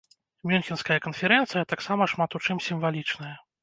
Мюнхенская 0.51 0.97
канферэнцыя 1.05 1.69
таксама 1.77 2.11
шмат 2.17 2.31
у 2.43 2.47
чым 2.47 2.67
сімвалічная. 2.73 3.35